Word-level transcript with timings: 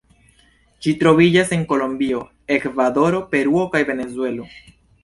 Ĝi 0.85 0.93
troviĝas 1.03 1.53
en 1.57 1.67
Kolombio, 1.73 2.25
Ekvadoro, 2.59 3.25
Peruo 3.37 3.71
kaj 3.77 3.85
Venezuelo. 3.93 4.53